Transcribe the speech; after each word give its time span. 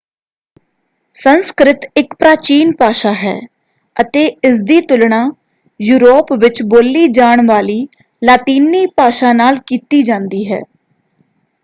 ਸੰਸਕ੍ਰਿਤ 1.15 1.85
ਇੱਕ 1.97 2.13
ਪ੍ਰਾਚੀਨ 2.15 2.71
ਭਾਸ਼ਾ 2.75 3.11
ਹੈ 3.13 3.33
ਅਤੇ 3.95 4.25
ਇਸਦੀ 4.43 4.79
ਤੁਲਣਾ 4.81 5.23
ਯੂਰੋਪ 5.79 6.33
ਵਿੱਚ 6.39 6.61
ਬੋਲੀ 6.65 7.07
ਜਾਣ 7.09 7.45
ਵਾਲੀ 7.47 7.85
ਲਾਤੀਨੀ 8.21 8.85
ਭਾਸ਼ਾ 8.97 9.33
ਨਾਲ 9.33 9.59
ਕੀਤੀ 9.67 10.01
ਜਾਂਦੀ 10.03 10.43
ਹੈ। 10.51 10.61